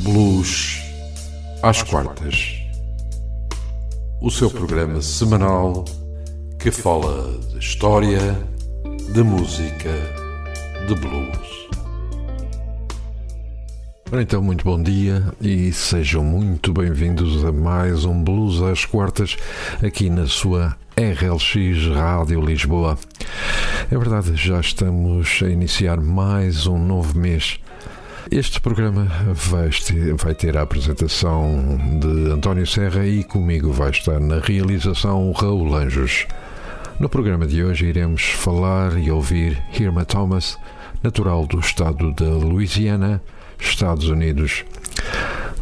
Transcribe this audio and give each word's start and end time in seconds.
Blues 0.00 0.78
às 1.62 1.82
quartas. 1.82 2.54
O 4.20 4.30
seu 4.30 4.50
programa 4.50 5.00
semanal 5.00 5.84
que 6.58 6.70
fala 6.70 7.38
de 7.50 7.58
história, 7.58 8.38
de 9.12 9.22
música, 9.22 9.90
de 10.86 10.94
blues. 10.94 11.68
Então, 14.12 14.42
muito 14.42 14.64
bom 14.64 14.80
dia 14.80 15.24
e 15.40 15.72
sejam 15.72 16.22
muito 16.22 16.72
bem-vindos 16.72 17.44
a 17.44 17.50
mais 17.50 18.04
um 18.04 18.22
Blues 18.22 18.62
às 18.62 18.84
Quartas 18.84 19.36
aqui 19.82 20.10
na 20.10 20.26
sua 20.26 20.76
RLX 20.96 21.94
Rádio 21.94 22.40
Lisboa. 22.40 22.98
É 23.90 23.96
verdade, 23.96 24.36
já 24.36 24.60
estamos 24.60 25.40
a 25.42 25.48
iniciar 25.48 26.00
mais 26.00 26.66
um 26.66 26.78
novo 26.78 27.18
mês. 27.18 27.58
Este 28.30 28.60
programa 28.60 29.06
vai 29.34 30.34
ter, 30.34 30.56
a 30.56 30.62
apresentação 30.62 31.78
de 32.00 32.32
António 32.32 32.66
Serra 32.66 33.06
e 33.06 33.22
comigo 33.22 33.70
vai 33.70 33.90
estar 33.90 34.18
na 34.18 34.40
realização 34.40 35.30
Raul 35.30 35.72
Anjos. 35.76 36.26
No 36.98 37.08
programa 37.08 37.46
de 37.46 37.62
hoje 37.62 37.86
iremos 37.86 38.22
falar 38.22 38.98
e 38.98 39.12
ouvir 39.12 39.62
Irma 39.78 40.04
Thomas, 40.04 40.58
natural 41.04 41.46
do 41.46 41.60
estado 41.60 42.12
da 42.12 42.28
Louisiana, 42.28 43.22
Estados 43.60 44.08
Unidos. 44.08 44.64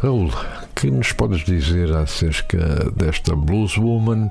Raul, 0.01 0.31
que 0.75 0.91
nos 0.91 1.13
podes 1.13 1.43
dizer 1.43 1.91
acerca 1.93 2.91
desta 2.95 3.35
blueswoman 3.35 4.29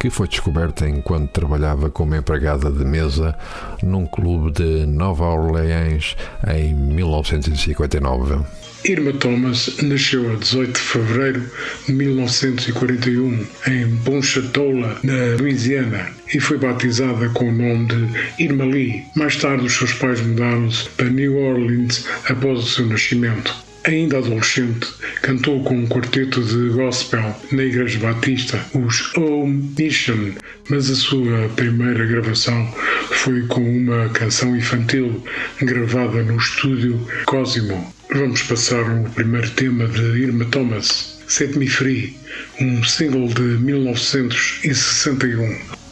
que 0.00 0.10
foi 0.10 0.26
descoberta 0.26 0.88
enquanto 0.88 1.30
trabalhava 1.30 1.88
como 1.88 2.16
empregada 2.16 2.70
de 2.70 2.84
mesa 2.84 3.36
num 3.82 4.04
clube 4.06 4.50
de 4.50 4.86
Nova 4.86 5.26
Orleans 5.26 6.16
em 6.48 6.74
1959? 6.74 8.44
Irma 8.84 9.14
Thomas 9.14 9.76
nasceu 9.82 10.30
a 10.30 10.36
18 10.36 10.72
de 10.72 10.78
fevereiro 10.78 11.50
de 11.86 11.92
1941 11.94 13.46
em 13.68 13.96
Ponchatoula, 14.04 14.98
na 15.02 15.40
Louisiana, 15.40 16.10
e 16.34 16.38
foi 16.38 16.58
batizada 16.58 17.30
com 17.30 17.48
o 17.48 17.52
nome 17.52 17.86
de 17.86 18.44
Irma 18.44 18.66
Lee. 18.66 19.04
Mais 19.16 19.36
tarde, 19.36 19.64
os 19.64 19.72
seus 19.72 19.94
pais 19.94 20.20
mudaram-se 20.20 20.86
para 20.90 21.08
New 21.08 21.34
Orleans 21.34 22.04
após 22.28 22.58
o 22.58 22.66
seu 22.66 22.86
nascimento. 22.86 23.64
Ainda 23.86 24.16
adolescente, 24.16 24.88
cantou 25.20 25.62
com 25.62 25.76
um 25.76 25.86
quarteto 25.86 26.42
de 26.42 26.70
gospel 26.70 27.36
na 27.52 27.64
Igreja 27.64 27.98
Batista, 27.98 28.58
os 28.72 29.14
Home 29.14 29.74
Mission, 29.78 30.32
mas 30.70 30.90
a 30.90 30.94
sua 30.94 31.50
primeira 31.50 32.06
gravação 32.06 32.66
foi 33.10 33.42
com 33.42 33.60
uma 33.60 34.08
canção 34.08 34.56
infantil 34.56 35.22
gravada 35.60 36.22
no 36.22 36.38
estúdio 36.38 36.98
Cosimo. 37.26 37.92
Vamos 38.14 38.40
passar 38.44 38.82
o 38.82 39.04
primeiro 39.10 39.50
tema 39.50 39.86
de 39.86 40.00
Irma 40.00 40.46
Thomas, 40.46 41.20
Set 41.28 41.54
Me 41.58 41.68
Free, 41.68 42.16
um 42.62 42.82
single 42.82 43.28
de 43.28 43.42
1961. 43.42 45.83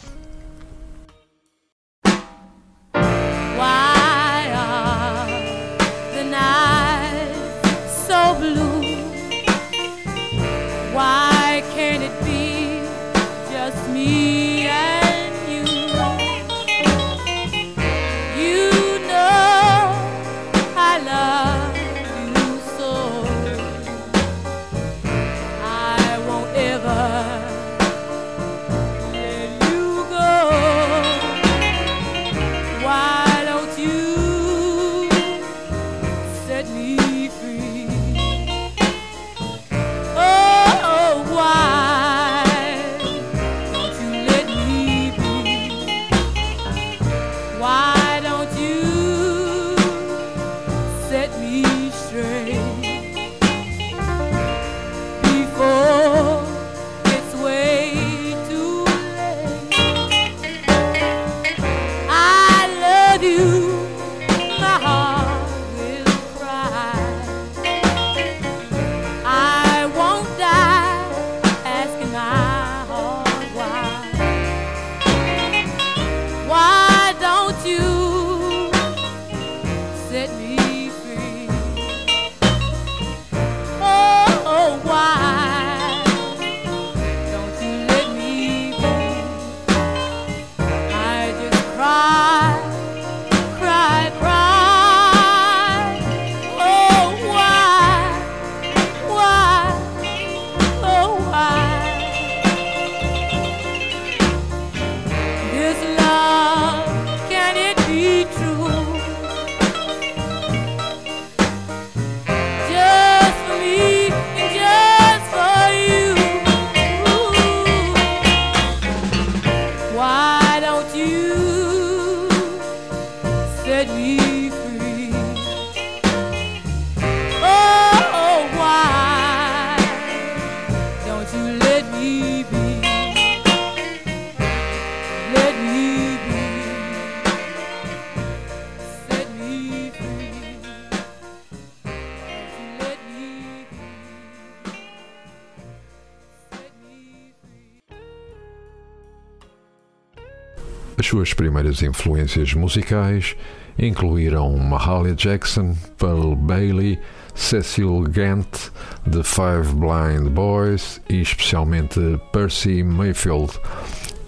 As 151.03 151.09
suas 151.09 151.33
primeiras 151.33 151.83
influências 151.83 152.53
musicais 152.53 153.35
incluíram 153.77 154.55
Mahalia 154.55 155.13
Jackson, 155.13 155.75
Pearl 155.97 156.33
Bailey, 156.33 156.97
Cecil 157.35 158.03
Gant, 158.03 158.71
The 159.03 159.21
Five 159.21 159.75
Blind 159.75 160.29
Boys 160.29 161.01
e 161.09 161.19
especialmente 161.19 161.99
Percy 162.31 162.83
Mayfield, 162.83 163.51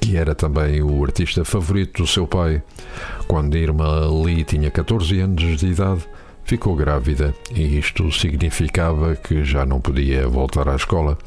que 0.01 0.17
era 0.17 0.35
também 0.35 0.83
o 0.83 1.01
artista 1.01 1.45
favorito 1.45 2.03
do 2.03 2.07
seu 2.07 2.27
pai. 2.27 2.61
Quando 3.25 3.55
Irma 3.55 4.05
Lee 4.07 4.43
tinha 4.43 4.69
14 4.69 5.17
anos 5.21 5.57
de 5.57 5.67
idade, 5.67 6.05
ficou 6.43 6.75
grávida 6.75 7.33
e 7.55 7.79
isto 7.79 8.11
significava 8.11 9.15
que 9.15 9.45
já 9.45 9.65
não 9.65 9.79
podia 9.79 10.27
voltar 10.27 10.67
à 10.67 10.75
escola. 10.75 11.17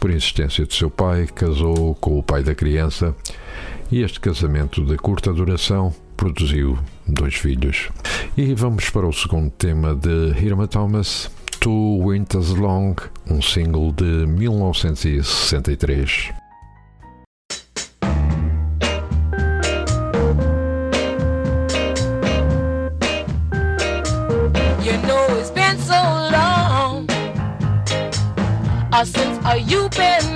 Por 0.00 0.10
insistência 0.10 0.66
de 0.66 0.74
seu 0.74 0.90
pai, 0.90 1.28
casou 1.32 1.94
com 1.94 2.18
o 2.18 2.24
pai 2.24 2.42
da 2.42 2.56
criança 2.56 3.14
e 3.90 4.02
este 4.02 4.20
casamento 4.20 4.84
de 4.84 4.96
curta 4.96 5.32
duração 5.32 5.92
produziu 6.16 6.78
dois 7.06 7.34
filhos. 7.34 7.88
E 8.36 8.52
vamos 8.54 8.90
para 8.90 9.06
o 9.06 9.12
segundo 9.12 9.50
tema 9.50 9.94
de 9.94 10.34
Irma 10.44 10.66
Thomas, 10.66 11.30
To 11.60 11.98
Winters 11.98 12.50
Long, 12.50 12.96
um 13.30 13.40
single 13.40 13.92
de 13.92 14.26
1963. 14.26 16.34
you 29.56 29.88
been 29.90 30.33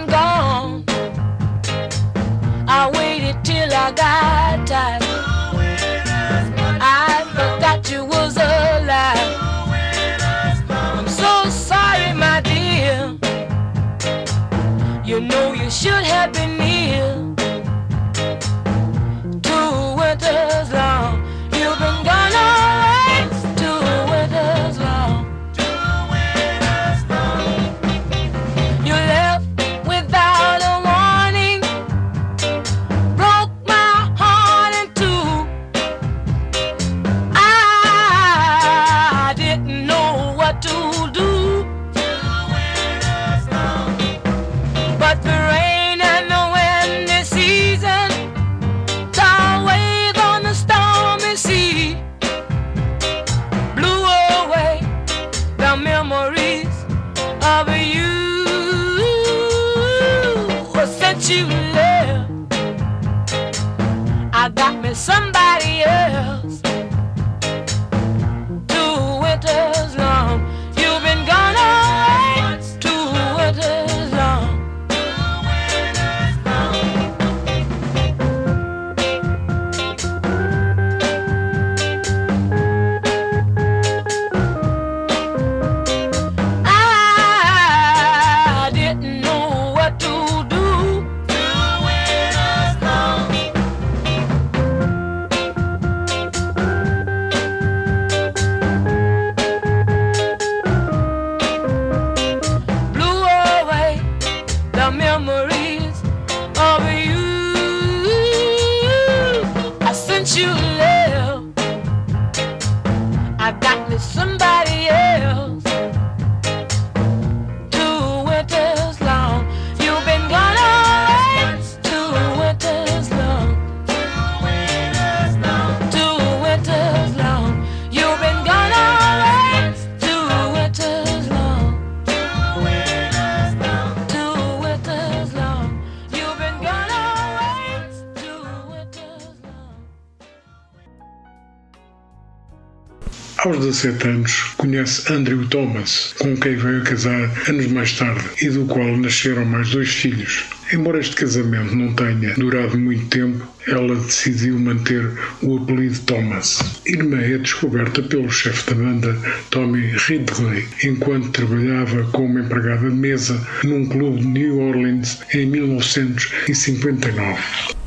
Aos 143.49 143.61
17 143.61 144.09
anos, 144.09 144.43
conhece 144.59 145.11
Andrew 145.11 145.49
Thomas, 145.49 146.15
com 146.19 146.37
quem 146.37 146.55
veio 146.55 146.85
casar 146.85 147.33
anos 147.49 147.67
mais 147.69 147.97
tarde 147.97 148.23
e 148.43 148.51
do 148.51 148.67
qual 148.67 148.95
nasceram 148.99 149.47
mais 149.47 149.71
dois 149.71 149.89
filhos. 149.89 150.45
Embora 150.71 150.99
este 150.99 151.17
casamento 151.17 151.75
não 151.75 151.95
tenha 151.95 152.35
durado 152.35 152.77
muito 152.77 153.07
tempo, 153.07 153.43
ela 153.67 153.95
decidiu 153.95 154.59
manter 154.59 155.11
o 155.41 155.57
apelido 155.57 155.99
Thomas. 156.01 156.59
Irmã 156.85 157.23
é 157.23 157.39
descoberta 157.39 158.03
pelo 158.03 158.31
chefe 158.31 158.69
da 158.69 158.83
banda, 158.83 159.19
Tommy 159.49 159.95
Ridley, 159.97 160.69
enquanto 160.85 161.31
trabalhava 161.31 162.05
como 162.13 162.39
empregada 162.39 162.91
de 162.91 162.97
mesa 162.97 163.41
num 163.65 163.87
clube 163.87 164.21
de 164.21 164.27
New 164.27 164.59
Orleans 164.59 165.21
em 165.33 165.47
1959. 165.47 167.79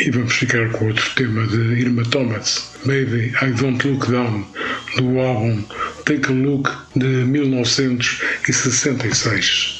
E 0.00 0.10
vamos 0.10 0.32
ficar 0.32 0.68
com 0.70 0.86
outro 0.86 1.14
tema 1.14 1.46
de 1.46 1.58
Irma 1.78 2.02
Thomas, 2.04 2.70
Baby 2.86 3.34
I 3.42 3.50
Don't 3.60 3.86
Look 3.86 4.10
Down, 4.10 4.46
do 4.96 5.20
álbum 5.20 5.62
Take 6.06 6.32
a 6.32 6.34
Look 6.34 6.70
de 6.96 7.04
1966. 7.04 9.79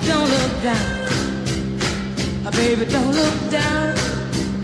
Don't 0.00 0.28
look 0.28 0.62
down. 0.62 1.06
Baby, 2.52 2.84
don't 2.86 3.12
look 3.12 3.50
down. 3.50 3.94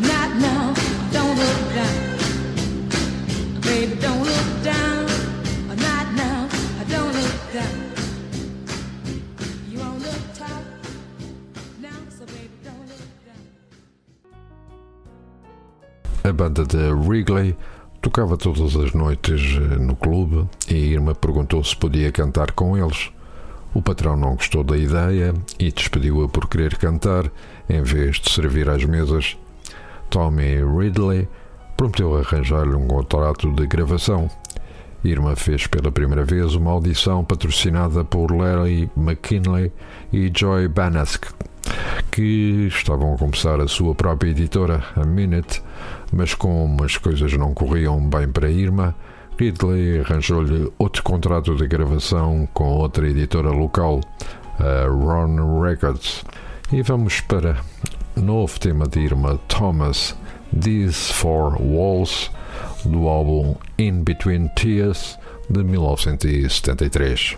Not 0.01 0.37
now. 0.37 0.75
Don't 1.12 1.37
look 1.37 1.75
down. 1.75 1.99
Baby, 3.61 3.95
don't 4.01 4.23
look 4.23 4.62
down. 4.62 5.07
Not 5.77 6.12
now. 6.15 6.49
Don't 6.89 7.12
look 7.12 7.53
down. 7.53 7.93
You 9.71 9.79
baby, 9.79 10.19
don't 12.65 12.89
look 12.89 13.05
down. 13.25 13.43
A 16.25 16.33
banda 16.33 16.65
de 16.65 16.93
Wrigley 16.93 17.57
tocava 18.01 18.37
todas 18.37 18.77
as 18.77 18.93
noites 18.93 19.41
eh, 19.41 19.79
no 19.79 19.97
clube 19.97 20.49
e 20.69 20.93
Irma 20.93 21.15
perguntou 21.15 21.62
se 21.65 21.77
podia 21.77 22.11
cantar 22.12 22.53
com 22.53 22.77
eles. 22.77 23.11
O 23.75 23.81
patrão 23.81 24.17
não 24.17 24.35
gostou 24.35 24.62
da 24.62 24.76
ideia 24.76 25.33
e 25.59 25.73
despediu-a 25.73 26.29
por 26.29 26.49
querer 26.49 26.76
cantar 26.76 27.31
em 27.69 27.83
vez 27.83 28.21
de 28.21 28.31
servir 28.31 28.69
às 28.69 28.85
mesas. 28.85 29.37
Tommy 30.11 30.62
Ridley 30.62 31.26
prometeu 31.76 32.14
arranjar-lhe 32.17 32.75
um 32.75 32.87
contrato 32.87 33.50
de 33.50 33.67
gravação. 33.67 34.31
Irma 35.02 35.35
fez 35.35 35.67
pela 35.67 35.91
primeira 35.91 36.23
vez 36.23 36.55
uma 36.55 36.71
audição 36.71 37.25
patrocinada 37.25 38.05
por 38.05 38.31
Larry 38.31 38.91
McKinley 38.97 39.73
e 40.12 40.31
Joy 40.33 40.69
Banask, 40.69 41.25
que 42.12 42.69
estavam 42.69 43.14
a 43.14 43.19
começar 43.19 43.59
a 43.61 43.67
sua 43.67 43.95
própria 43.95 44.31
editora, 44.31 44.85
a 44.95 45.05
Minute, 45.05 45.62
mas 46.12 46.35
como 46.35 46.85
as 46.85 46.99
coisas 46.99 47.33
não 47.33 47.52
corriam 47.55 47.99
bem 48.07 48.29
para 48.29 48.50
Irma, 48.50 48.95
Ridley 49.42 49.99
arranjou-lhe 49.99 50.72
outro 50.78 51.02
contrato 51.02 51.56
de 51.56 51.66
gravação 51.66 52.49
com 52.54 52.75
outra 52.75 53.08
editora 53.08 53.50
local, 53.50 54.00
a 54.61 54.87
Ron 54.87 55.61
Records. 55.61 56.25
E 56.72 56.80
vamos 56.80 57.20
para 57.22 57.56
novo 58.14 58.61
tema 58.61 58.87
de 58.87 59.00
Irma 59.00 59.40
Thomas, 59.49 60.14
These 60.52 61.12
Four 61.12 61.61
Walls, 61.61 62.30
do 62.84 63.08
álbum 63.08 63.56
In 63.78 64.04
Between 64.04 64.46
Tears, 64.54 65.18
de 65.50 65.64
1973. 65.64 67.37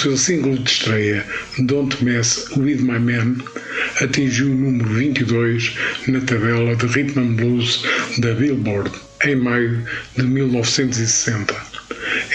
Seu 0.00 0.16
single 0.16 0.56
de 0.56 0.70
estreia, 0.70 1.22
Don't 1.58 2.02
Mess 2.02 2.48
With 2.56 2.78
My 2.78 2.98
Man, 2.98 3.36
atingiu 4.00 4.46
o 4.46 4.54
número 4.54 4.88
22 4.88 5.76
na 6.08 6.20
tabela 6.22 6.74
de 6.74 6.86
Rhythm 6.86 7.20
and 7.20 7.34
Blues 7.34 7.84
da 8.16 8.32
Billboard 8.32 8.90
em 9.26 9.36
maio 9.36 9.84
de 10.16 10.22
1960. 10.22 11.54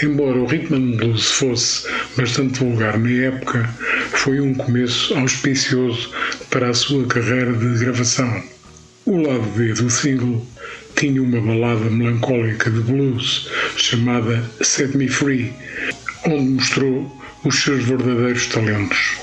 Embora 0.00 0.38
o 0.38 0.46
Rhythm 0.46 0.74
and 0.74 0.96
Blues 0.98 1.32
fosse 1.32 1.88
bastante 2.16 2.60
vulgar 2.60 2.96
na 3.00 3.10
época, 3.10 3.68
foi 4.12 4.40
um 4.40 4.54
começo 4.54 5.12
auspicioso 5.18 6.12
para 6.50 6.68
a 6.68 6.74
sua 6.74 7.04
carreira 7.06 7.52
de 7.52 7.80
gravação. 7.80 8.44
O 9.06 9.16
lado 9.16 9.52
B 9.56 9.72
do 9.72 9.90
single 9.90 10.46
tinha 10.94 11.20
uma 11.20 11.40
balada 11.40 11.90
melancólica 11.90 12.70
de 12.70 12.78
blues 12.78 13.50
chamada 13.76 14.48
Set 14.62 14.96
Me 14.96 15.08
Free, 15.08 15.52
onde 16.26 16.50
mostrou 16.52 17.25
os 17.46 17.62
seus 17.62 17.84
verdadeiros 17.84 18.48
talentos. 18.48 19.16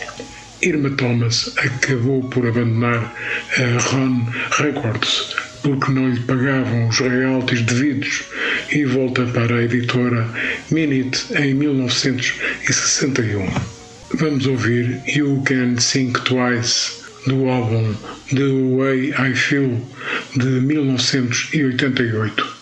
Irma 0.61 0.89
Thomas 0.91 1.53
acabou 1.57 2.23
por 2.29 2.47
abandonar 2.47 3.13
a 3.57 3.81
Ron 3.81 4.25
Records 4.57 5.35
porque 5.61 5.91
não 5.91 6.09
lhe 6.09 6.21
pagavam 6.21 6.87
os 6.87 6.99
royalties 6.99 7.63
devidos 7.63 8.23
e 8.71 8.85
volta 8.85 9.25
para 9.25 9.55
a 9.55 9.63
editora 9.63 10.25
Minute 10.71 11.25
em 11.35 11.53
1961. 11.53 13.45
Vamos 14.13 14.45
ouvir 14.45 15.01
You 15.05 15.43
Can 15.45 15.75
Think 15.75 16.21
Twice 16.21 16.93
do 17.27 17.49
álbum 17.49 17.93
The 18.29 18.47
Way 18.77 19.09
I 19.09 19.35
Feel 19.35 19.81
de 20.37 20.47
1988. 20.47 22.52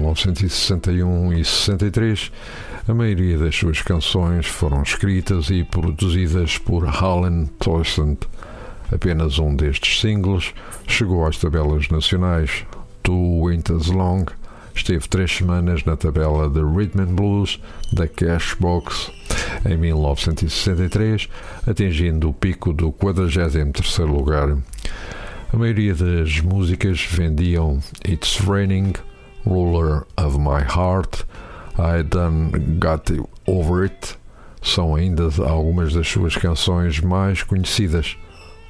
1961 0.00 1.34
e 1.34 1.44
63, 1.44 2.32
a 2.88 2.94
maioria 2.94 3.36
das 3.38 3.54
suas 3.54 3.82
canções 3.82 4.46
foram 4.46 4.82
escritas 4.82 5.50
e 5.50 5.62
produzidas 5.62 6.56
por 6.56 6.86
Alan 6.88 7.46
Toysent. 7.58 8.18
Apenas 8.90 9.38
um 9.38 9.54
destes 9.54 10.00
singles 10.00 10.54
chegou 10.88 11.26
às 11.26 11.36
tabelas 11.36 11.88
nacionais. 11.90 12.64
Two 13.02 13.44
Winters 13.44 13.88
Long 13.88 14.24
esteve 14.74 15.06
três 15.08 15.30
semanas 15.30 15.84
na 15.84 15.96
tabela 15.96 16.48
de 16.48 16.60
Rhythm 16.60 17.02
and 17.02 17.14
Blues 17.14 17.60
da 17.92 18.08
Cashbox 18.08 19.12
em 19.68 19.76
1963, 19.76 21.28
atingindo 21.66 22.30
o 22.30 22.32
pico 22.32 22.72
do 22.72 22.90
43º 22.90 24.06
lugar. 24.06 24.56
A 25.52 25.56
maioria 25.56 25.94
das 25.94 26.40
músicas 26.40 27.04
vendiam 27.04 27.80
It's 28.08 28.38
Raining, 28.38 28.94
Ruler 29.46 30.06
of 30.16 30.38
My 30.38 30.62
Heart, 30.62 31.24
I 31.78 32.02
Done 32.02 32.78
Got 32.78 33.10
Over 33.46 33.84
It 33.84 34.18
são 34.62 34.94
ainda 34.94 35.30
algumas 35.46 35.94
das 35.94 36.06
suas 36.06 36.36
canções 36.36 37.00
mais 37.00 37.42
conhecidas. 37.42 38.16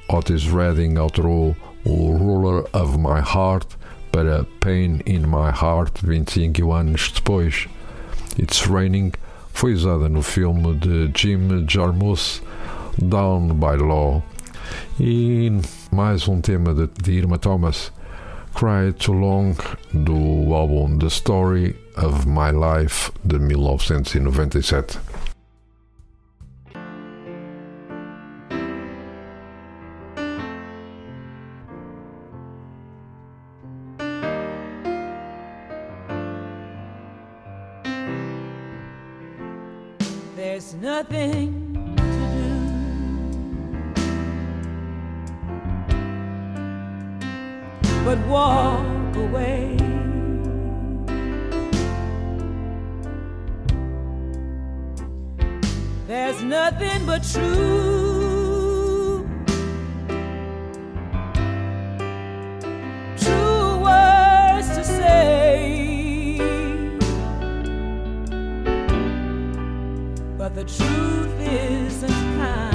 Otis 0.07 0.45
Redding 0.45 0.97
alterou 0.97 1.55
o 1.85 2.17
Ruler 2.17 2.65
of 2.73 2.97
My 2.97 3.19
Heart 3.19 3.77
para 4.11 4.45
Pain 4.59 4.99
in 5.05 5.21
My 5.21 5.51
Heart 5.53 6.01
25 6.03 6.71
anos 6.71 7.11
depois. 7.13 7.67
It's 8.39 8.65
Raining 8.67 9.11
foi 9.53 9.73
usada 9.73 10.07
no 10.07 10.21
filme 10.21 10.75
de 10.75 11.11
Jim 11.15 11.65
Jarmusch 11.67 12.41
Down 12.97 13.49
by 13.53 13.77
Law. 13.77 14.23
E 14.99 15.51
mais 15.91 16.27
um 16.27 16.39
tema 16.39 16.73
de, 16.73 16.89
de 17.01 17.11
Irma 17.11 17.37
Thomas 17.37 17.91
Cry 18.53 18.91
Too 18.93 19.13
Long 19.13 19.55
do 19.93 20.53
álbum 20.53 20.99
The 20.99 21.09
Story 21.09 21.75
of 21.97 22.25
My 22.25 22.51
Life 22.51 23.11
de 23.23 23.37
1997. 23.37 25.10
away. 49.25 49.77
There's 56.07 56.41
nothing 56.43 57.05
but 57.05 57.23
true. 57.23 59.25
True 63.17 63.79
words 63.79 64.67
to 64.77 64.83
say. 64.83 66.37
But 70.37 70.55
the 70.55 70.65
truth 70.65 71.39
isn't 71.39 72.09
kind. 72.37 72.70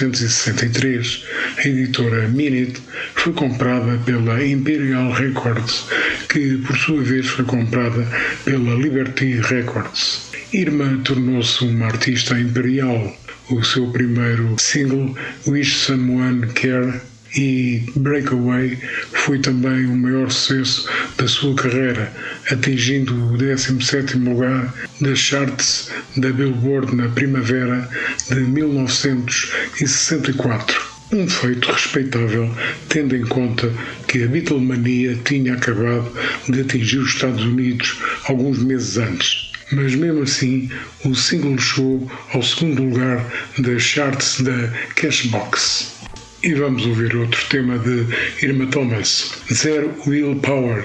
1963, 0.00 1.24
a 1.58 1.68
editora 1.68 2.28
Minute 2.28 2.80
foi 3.14 3.32
comprada 3.32 3.98
pela 4.04 4.44
Imperial 4.44 5.12
Records, 5.12 5.86
que 6.28 6.58
por 6.58 6.76
sua 6.76 7.02
vez 7.02 7.26
foi 7.26 7.44
comprada 7.44 8.06
pela 8.44 8.74
Liberty 8.74 9.40
Records. 9.40 10.28
Irma 10.52 11.00
tornou-se 11.04 11.64
uma 11.64 11.86
artista 11.86 12.38
imperial. 12.38 13.16
O 13.50 13.62
seu 13.64 13.90
primeiro 13.90 14.54
single, 14.58 15.16
Wish 15.46 15.74
Someone 15.74 16.46
Care, 16.48 17.00
e 17.36 17.82
Breakaway 17.96 18.78
foi 19.24 19.38
também 19.38 19.86
o 19.86 19.96
maior 19.96 20.30
sucesso 20.30 20.88
da 21.16 21.26
sua 21.28 21.54
carreira, 21.54 22.12
atingindo 22.50 23.14
o 23.32 23.36
17 23.36 24.16
lugar 24.18 24.74
das 25.00 25.18
charts 25.18 25.90
da 26.16 26.32
Billboard 26.32 26.96
na 26.96 27.08
primavera 27.08 27.88
de 28.28 28.40
1964. 28.40 30.88
Um 31.10 31.26
feito 31.26 31.72
respeitável, 31.72 32.54
tendo 32.88 33.16
em 33.16 33.24
conta 33.24 33.72
que 34.06 34.24
a 34.24 34.26
Beatlemania 34.26 35.18
tinha 35.24 35.54
acabado 35.54 36.12
de 36.48 36.60
atingir 36.60 36.98
os 36.98 37.14
Estados 37.14 37.42
Unidos 37.44 37.96
alguns 38.24 38.62
meses 38.62 38.98
antes. 38.98 39.48
Mas 39.72 39.94
mesmo 39.94 40.22
assim, 40.22 40.70
o 41.04 41.14
single 41.14 41.58
chegou 41.58 42.10
ao 42.32 42.42
segundo 42.42 42.82
lugar 42.82 43.24
das 43.58 43.82
charts 43.82 44.40
da 44.40 44.72
Cashbox. 44.94 45.97
E 46.40 46.54
vamos 46.54 46.86
ouvir 46.86 47.16
outro 47.16 47.44
tema 47.48 47.76
de 47.80 48.06
Irma 48.46 48.66
Thomas, 48.68 49.42
Zero 49.52 49.92
Willpower, 50.06 50.84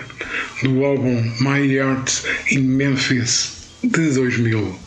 do 0.64 0.84
álbum 0.84 1.22
My 1.42 1.72
Heart 1.76 2.24
in 2.50 2.62
Memphis, 2.62 3.70
de 3.84 4.10
2000. 4.10 4.83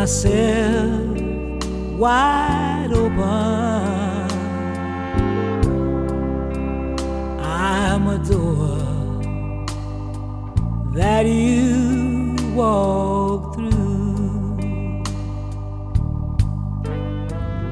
myself 0.00 1.62
wide 1.98 2.88
open. 2.90 3.20
I'm 7.38 8.06
a 8.06 8.18
door 8.18 8.78
that 10.94 11.26
you 11.26 12.34
walk 12.54 13.54
through. 13.54 15.02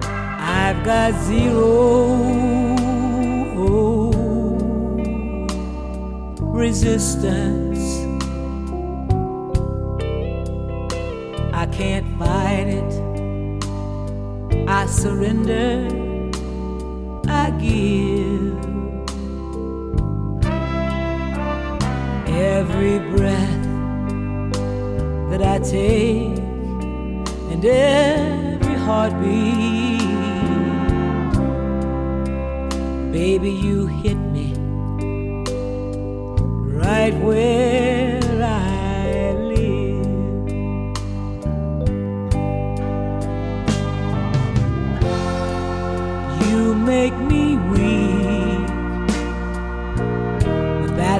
I've 0.02 0.84
got 0.84 1.14
zero 1.24 1.78
resistance 6.60 7.67
invited. 12.18 12.82
I 14.68 14.86
surrender, 14.86 15.86
I 17.28 17.50
give. 17.60 18.58
Every 22.26 22.98
breath 22.98 23.64
that 25.30 25.42
I 25.42 25.58
take 25.60 26.38
and 27.52 27.64
every 27.64 28.74
heartbeat, 28.74 30.00
baby, 33.12 33.50
you 33.50 33.86
hit 33.86 34.16
me 34.16 34.54
right 36.80 37.14
where. 37.22 37.97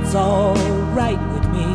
It's 0.08 0.16
all 0.16 0.54
right 0.94 1.20
with 1.34 1.46
me. 1.50 1.68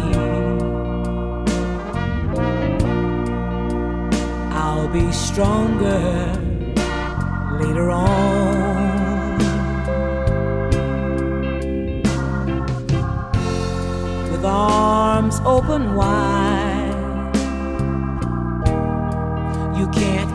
I'll 4.49 4.87
be 4.87 5.11
stronger 5.11 6.33
later 7.61 7.91
on. 7.91 9.37
With 14.31 14.43
arms 14.43 15.39
open 15.45 15.93
wide, 15.93 17.35
you 19.77 19.87
can't 19.89 20.32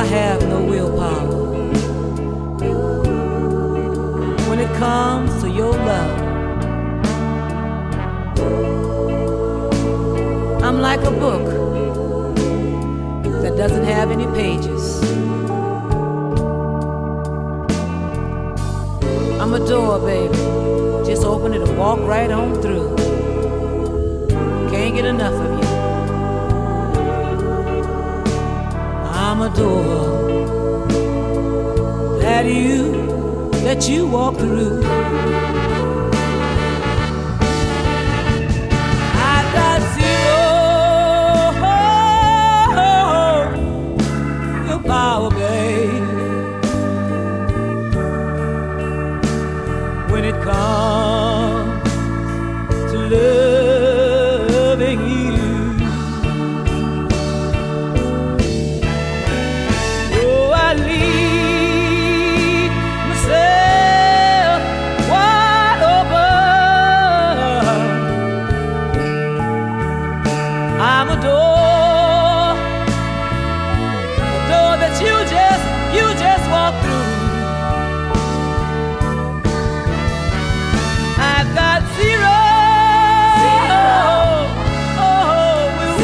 I 0.00 0.04
have 0.04 0.40
no 0.48 0.64
willpower. 0.64 1.28
When 4.48 4.58
it 4.58 4.74
comes 4.78 5.42
to 5.42 5.50
your 5.50 5.72
love, 5.72 6.20
I'm 10.62 10.80
like 10.80 11.02
a 11.02 11.10
book 11.10 11.44
that 13.42 13.58
doesn't 13.58 13.84
have 13.84 14.10
any 14.10 14.24
pages. 14.28 15.02
I'm 19.38 19.52
a 19.52 19.60
door, 19.68 19.98
baby. 19.98 20.34
Just 21.04 21.24
open 21.24 21.52
it 21.52 21.60
and 21.60 21.76
walk 21.76 22.00
right 22.00 22.30
on 22.30 22.54
through. 22.62 22.96
Can't 24.70 24.94
get 24.94 25.04
enough 25.04 25.34
of 25.34 25.58
you. 25.58 25.59
door 29.48 30.30
that 32.20 32.44
you 32.46 32.92
that 33.64 33.88
you 33.88 34.06
walk 34.06 34.36
through. 34.36 34.82
I 39.32 39.36
got 39.54 39.80
zero. 39.94 40.40
When 50.10 50.24
it 50.24 50.42
comes. 50.42 50.79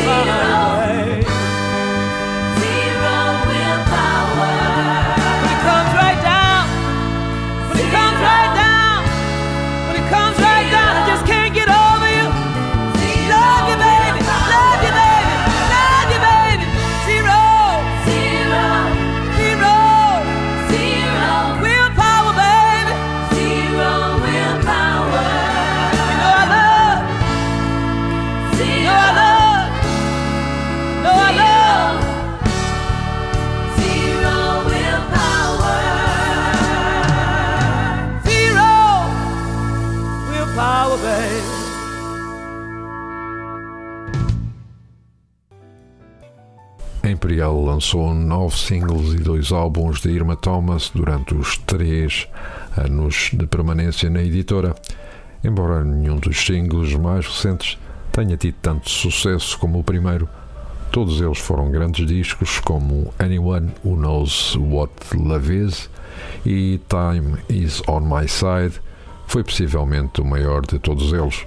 fly. 0.03 0.56
Gabriel 47.37 47.67
lançou 47.67 48.15
nove 48.15 48.57
singles 48.57 49.13
e 49.13 49.17
dois 49.17 49.53
álbuns 49.53 50.01
de 50.01 50.09
Irma 50.09 50.35
Thomas 50.37 50.91
durante 50.95 51.35
os 51.35 51.59
três 51.59 52.27
anos 52.75 53.29
de 53.31 53.47
permanência 53.47 54.09
na 54.09 54.23
editora, 54.23 54.75
embora 55.45 55.85
nenhum 55.85 56.17
dos 56.17 56.47
singles 56.47 56.95
mais 56.95 57.27
recentes 57.27 57.77
tenha 58.11 58.39
tido 58.39 58.55
tanto 58.63 58.89
sucesso 58.89 59.59
como 59.59 59.79
o 59.79 59.85
primeiro. 59.85 60.27
Todos 60.91 61.21
eles 61.21 61.37
foram 61.37 61.71
grandes 61.71 62.07
discos, 62.07 62.59
como 62.59 63.13
Anyone 63.19 63.71
Who 63.85 63.97
Knows 63.97 64.57
What 64.57 65.15
Love 65.15 65.67
Is 65.67 65.91
e 66.47 66.81
Time 66.89 67.37
Is 67.51 67.83
On 67.87 68.01
My 68.01 68.27
Side, 68.27 68.81
foi 69.27 69.45
possivelmente 69.45 70.23
o 70.23 70.25
maior 70.25 70.65
de 70.65 70.79
todos 70.79 71.13
eles. 71.13 71.45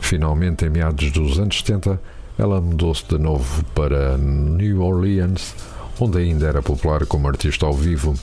Finalmente, 0.00 0.64
em 0.64 0.70
meados 0.70 1.12
dos 1.12 1.38
anos 1.38 1.58
70, 1.58 2.00
ela 2.38 2.60
mudou-se 2.60 3.04
de 3.06 3.18
novo 3.18 3.64
para 3.74 4.16
New 4.16 4.80
Orleans, 4.80 5.54
onde 6.00 6.18
ainda 6.18 6.46
era 6.46 6.62
popular 6.62 7.04
como 7.04 7.26
artista 7.26 7.66
ao 7.66 7.74
vivo. 7.74 8.14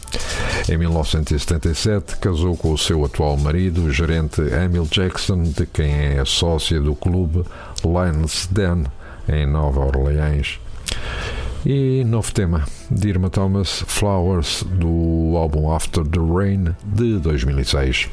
Em 0.69 0.77
1977, 0.77 2.17
casou 2.17 2.55
com 2.55 2.71
o 2.71 2.77
seu 2.77 3.03
atual 3.03 3.35
marido, 3.37 3.83
o 3.83 3.91
gerente 3.91 4.41
Emil 4.41 4.87
Jackson, 4.89 5.43
de 5.43 5.65
quem 5.65 5.91
é 5.91 6.23
sócia 6.25 6.79
do 6.79 6.95
clube 6.95 7.43
Lions 7.83 8.47
Den, 8.49 8.85
em 9.27 9.45
Nova 9.45 9.81
Orleans. 9.81 10.59
E 11.65 12.03
novo 12.05 12.31
tema 12.31 12.63
de 12.89 13.09
Irma 13.09 13.29
Thomas, 13.29 13.83
Flowers, 13.87 14.63
do 14.63 15.35
álbum 15.35 15.71
After 15.71 16.05
the 16.05 16.19
Rain 16.19 16.75
de 16.83 17.17
2006. 17.17 18.07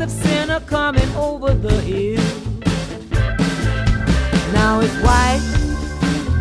Left 0.00 0.12
of 0.12 0.22
sinner 0.22 0.60
coming 0.60 1.08
over 1.14 1.52
the 1.52 1.80
hill. 1.82 2.22
Now 4.52 4.80
his 4.80 4.94
wife 5.02 5.42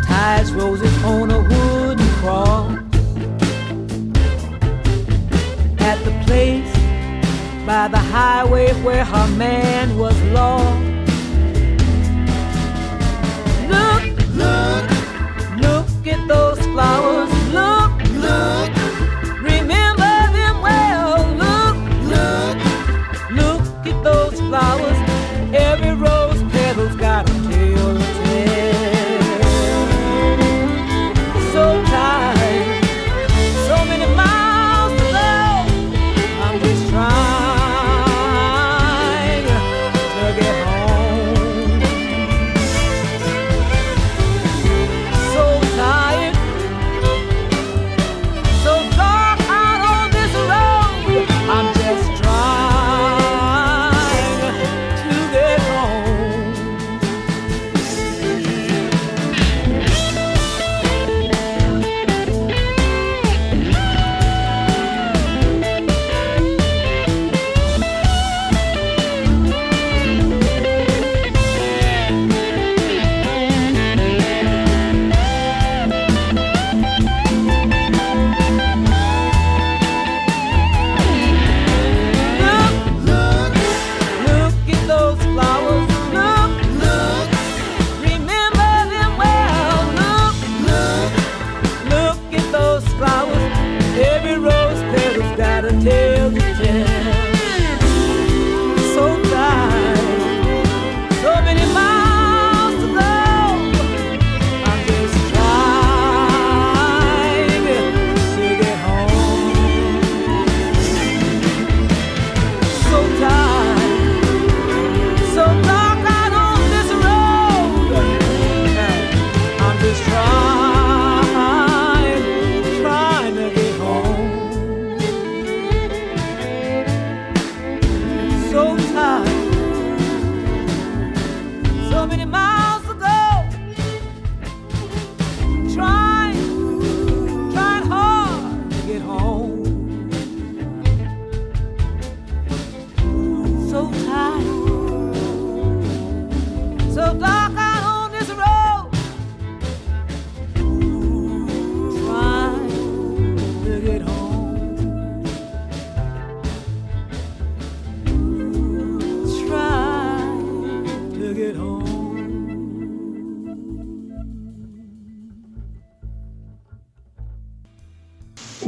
ties 0.08 0.52
roses 0.54 1.04
on 1.04 1.32
a 1.32 1.41
wooden 1.41 2.08
cross. 2.22 2.72
At 5.80 5.98
the 6.06 6.13
place 6.26 6.74
by 7.65 7.88
the 7.88 7.98
highway 7.98 8.74
where 8.82 9.06
her 9.06 9.28
man 9.36 9.98
was 9.98 10.19
lost. 10.32 10.88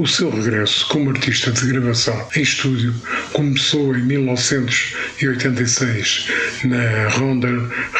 O 0.01 0.07
seu 0.07 0.31
regresso 0.31 0.87
como 0.87 1.11
artista 1.11 1.51
de 1.51 1.67
gravação 1.67 2.27
em 2.35 2.41
estúdio 2.41 2.91
começou 3.33 3.95
em 3.95 4.01
1986 4.01 6.27
na 6.63 7.07
Ronda 7.09 7.47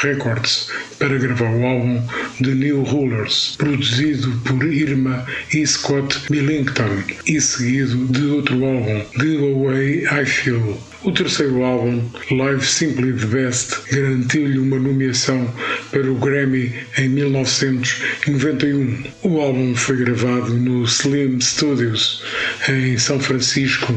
Records 0.01 0.67
para 1.01 1.17
gravar 1.17 1.49
o 1.49 1.65
álbum 1.65 1.99
The 2.43 2.51
New 2.51 2.83
Rulers, 2.83 3.55
produzido 3.57 4.31
por 4.45 4.63
Irma 4.63 5.25
e 5.51 5.65
Scott 5.65 6.21
Billington, 6.29 7.01
e 7.25 7.41
seguido 7.41 8.05
de 8.05 8.23
outro 8.27 8.63
álbum, 8.63 9.03
The 9.17 9.37
Way 9.65 10.03
I 10.05 10.25
Feel. 10.27 10.79
O 11.03 11.11
terceiro 11.11 11.63
álbum, 11.63 12.07
Live 12.29 12.63
Simply 12.63 13.13
the 13.13 13.25
Best, 13.25 13.81
garantiu-lhe 13.91 14.59
uma 14.59 14.77
nomeação 14.77 15.51
para 15.89 16.11
o 16.11 16.13
Grammy 16.13 16.71
em 16.99 17.09
1991. 17.09 19.03
O 19.23 19.41
álbum 19.41 19.75
foi 19.75 19.97
gravado 19.97 20.53
no 20.53 20.83
Slim 20.83 21.41
Studios 21.41 22.23
em 22.69 22.95
São 22.99 23.19
Francisco 23.19 23.91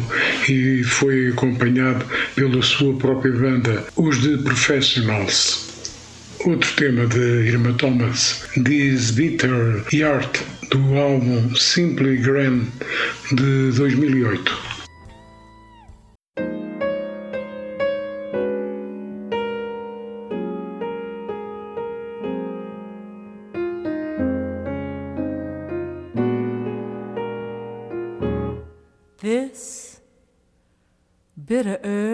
e 0.48 0.82
foi 0.82 1.28
acompanhado 1.28 2.06
pela 2.34 2.62
sua 2.62 2.96
própria 2.96 3.34
banda, 3.34 3.84
os 3.94 4.16
The 4.26 4.38
Professionals. 4.38 5.73
Outro 6.46 6.76
tema 6.76 7.06
de 7.06 7.48
Irma 7.48 7.72
Thomas, 7.72 8.46
This 8.64 9.10
Bitter 9.12 9.82
Heart, 9.90 10.42
do 10.70 10.94
álbum 10.98 11.56
Simply 11.56 12.18
Grand 12.18 12.66
de 13.32 13.72
2008. 13.72 14.74
this 29.24 30.00
bitter 31.46 31.80
earth. 31.82 32.13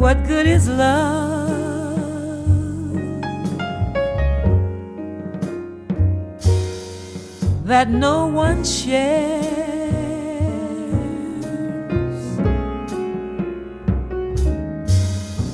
What 0.00 0.26
good 0.26 0.46
is 0.46 0.66
love? 0.68 1.50
That 7.64 7.90
no 7.90 8.26
one 8.26 8.64
shares. 8.64 9.44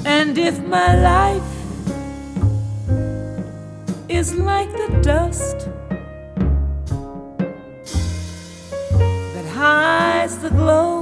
And 0.07 0.39
if 0.39 0.59
my 0.65 0.97
life 0.97 1.43
is 4.09 4.35
like 4.37 4.73
the 4.73 5.01
dust 5.03 5.69
the 10.49 10.55
glow 10.55 10.99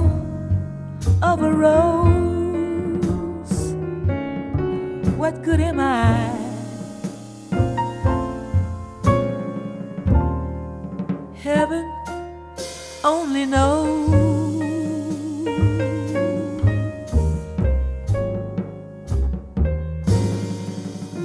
of 1.21 1.43
a 1.43 1.51
rose, 1.51 2.13
what 5.17 5.43
good 5.43 5.59
am 5.59 5.79
I? 5.79 6.31
Heaven 11.35 11.85
only 13.03 13.45
knows. 13.45 14.23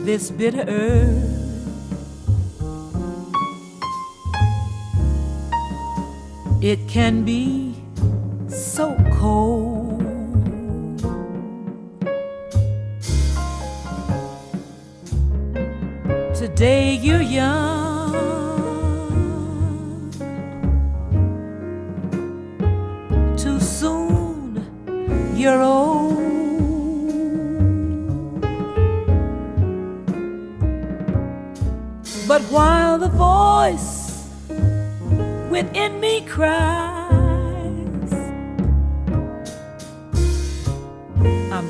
this 0.05 0.31
bitter 0.31 0.65
earth. 0.67 1.37
It 6.61 6.89
can 6.89 7.25
be 7.25 7.60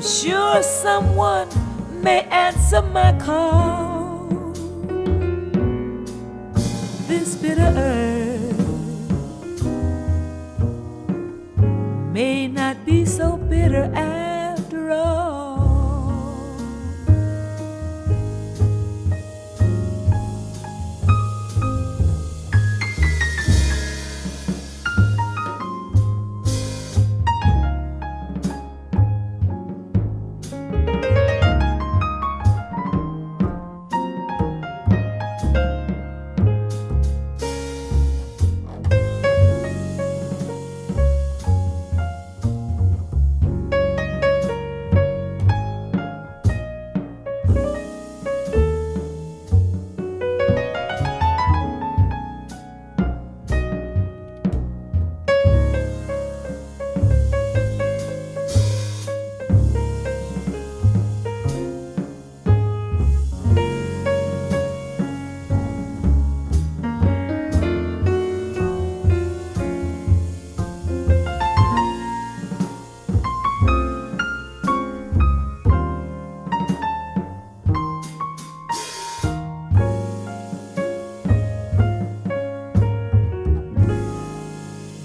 I'm 0.01 0.07
sure 0.07 0.63
someone 0.63 1.47
may 2.01 2.21
answer 2.23 2.81
my 2.81 3.15
call. 3.19 4.51
This 7.05 7.35
bitter 7.35 7.71
earth 7.77 9.61
may 12.11 12.47
not 12.47 12.83
be 12.83 13.05
so 13.05 13.37
bitter 13.37 13.91
after 13.93 14.20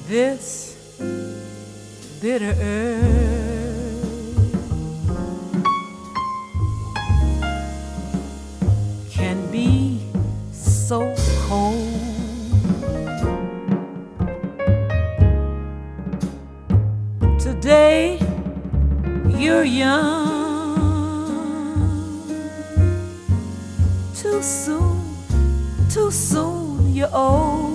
this 0.06 0.76
bitter 2.20 2.54
earth 2.60 4.04
can 9.10 9.50
be 9.50 10.00
so 10.52 11.12
cold. 11.48 11.92
Today 17.40 18.20
you're 19.28 19.64
young, 19.64 21.16
too 24.14 24.40
soon, 24.40 25.00
too 25.90 26.12
soon 26.12 26.94
you're 26.94 27.12
old. 27.12 27.65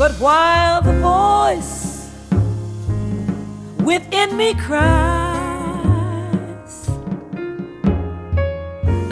But 0.00 0.12
while 0.12 0.80
the 0.80 0.94
voice 0.94 2.08
within 3.84 4.34
me 4.34 4.54
cries, 4.54 4.88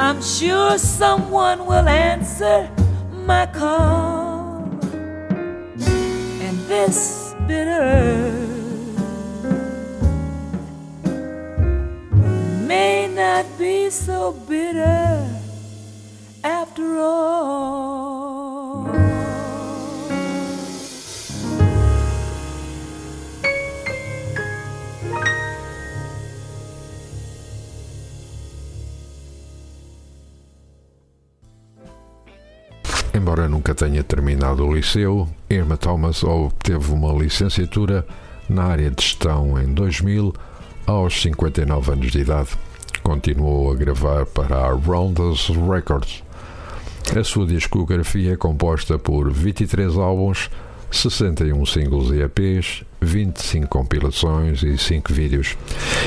I'm 0.01 0.23
sure 0.23 0.79
someone 0.79 1.67
will 1.67 1.87
answer 1.87 2.71
my 3.13 3.45
call. 3.45 4.65
And 5.77 6.57
this 6.69 7.35
bitter 7.47 8.33
may 12.67 13.09
not 13.09 13.45
be 13.59 13.91
so 13.91 14.33
bitter 14.49 15.08
tenha 33.79 34.03
terminado 34.03 34.67
o 34.67 34.75
liceu, 34.75 35.29
Irma 35.49 35.77
Thomas 35.77 36.25
obteve 36.25 36.93
uma 36.93 37.13
licenciatura 37.13 38.05
na 38.49 38.65
área 38.65 38.91
de 38.91 39.01
gestão 39.01 39.57
em 39.57 39.73
2000, 39.73 40.35
aos 40.85 41.23
59 41.23 41.93
anos 41.93 42.11
de 42.11 42.19
idade. 42.19 42.49
Continuou 43.05 43.71
a 43.71 43.77
gravar 43.77 44.27
para 44.27 44.57
a 44.57 44.73
Rounders 44.73 45.49
Records. 45.71 46.25
A 47.17 47.23
sua 47.23 47.47
discografia 47.47 48.33
é 48.33 48.37
composta 48.37 48.99
por 48.99 49.33
23 49.33 49.97
álbuns, 49.97 50.51
61 50.91 51.65
singles 51.65 52.11
e 52.11 52.21
EPs, 52.21 52.83
25 53.01 53.69
compilações 53.69 54.65
e 54.65 54.77
5 54.77 55.13
vídeos. 55.13 55.57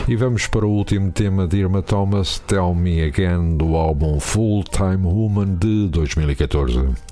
E 0.10 0.16
vamos 0.18 0.46
para 0.46 0.66
o 0.66 0.72
último 0.72 1.10
tema 1.10 1.48
de 1.48 1.60
Irma 1.60 1.82
Thomas, 1.82 2.38
Tell 2.40 2.76
Me 2.76 3.02
Again, 3.02 3.56
do 3.56 3.78
álbum 3.78 4.20
Full 4.20 4.66
Time 4.66 5.06
Woman 5.08 5.56
de 5.56 5.88
2014. 5.88 7.11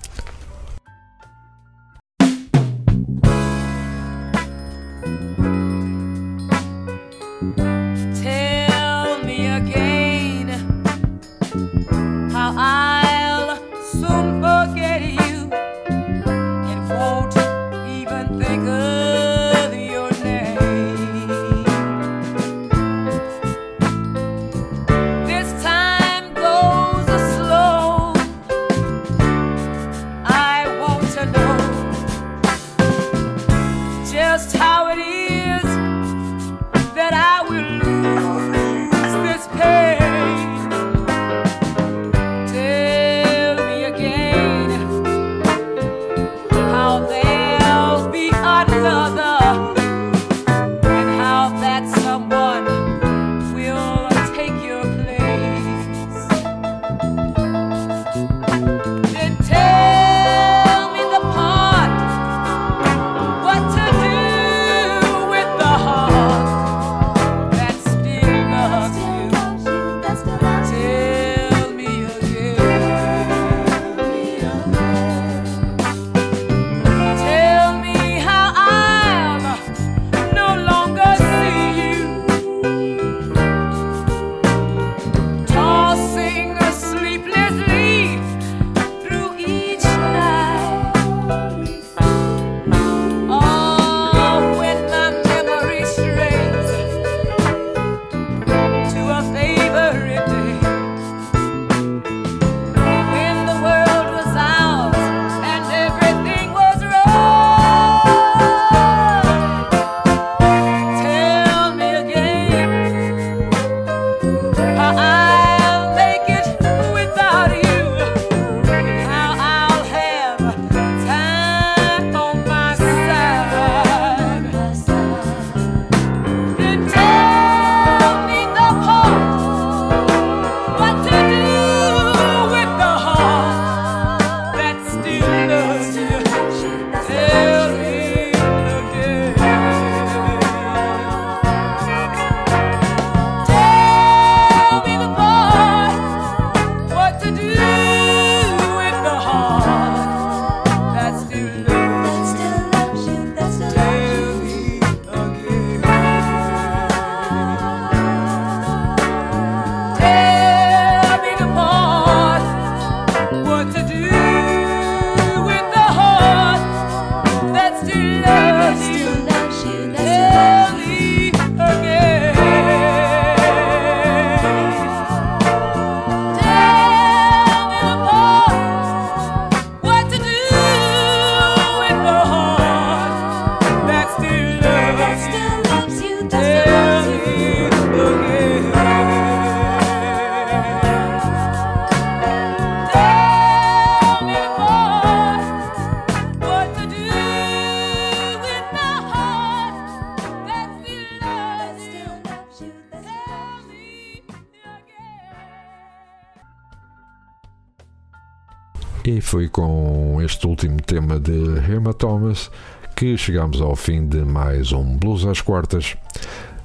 Este 210.30 210.46
último 210.46 210.78
tema 210.80 211.20
de 211.20 211.32
Irma 211.72 211.92
Thomas 211.92 212.52
que 212.96 213.18
chegamos 213.18 213.60
ao 213.60 213.76
fim 213.76 214.08
de 214.08 214.20
mais 214.20 214.72
um 214.72 214.96
Blues 214.96 215.26
às 215.26 215.42
Quartas. 215.42 215.98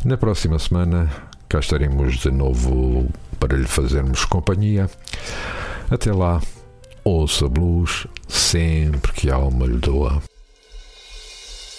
Na 0.05 0.19
próxima 0.19 0.59
semana 0.59 1.11
cá 1.49 1.61
estaremos 1.61 2.19
de 2.19 2.31
novo 2.31 3.09
para 3.41 3.57
lhe 3.57 3.67
fazermos 3.67 4.27
companhia. 4.27 4.91
Até 5.91 6.13
lá, 6.13 6.43
ouça 7.05 7.49
blues 7.49 8.07
sempre 8.29 9.13
que 9.13 9.31
a 9.31 9.37
alma 9.37 9.65
lhe 9.65 9.79
doa. 9.79 10.23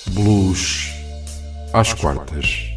Blues 0.07 0.89
às 1.71 1.93
quartas. 1.93 2.67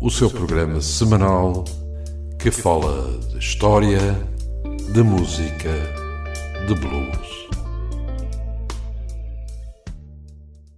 O 0.00 0.10
seu 0.10 0.28
programa 0.28 0.80
semanal 0.80 1.64
que 2.36 2.50
fala 2.50 3.16
de 3.30 3.38
história, 3.38 4.00
de 4.92 5.02
música, 5.04 5.70
de 6.66 6.74
blues. 6.74 7.43